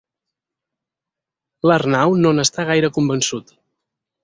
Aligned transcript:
L'Arnau 1.69 2.15
no 2.23 2.33
n'està 2.39 2.67
gaire 2.73 2.93
convençut. 2.99 3.57